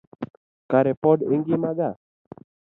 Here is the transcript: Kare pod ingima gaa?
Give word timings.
Kare 0.69 0.93
pod 1.03 1.19
ingima 1.35 1.69
gaa? 1.77 1.95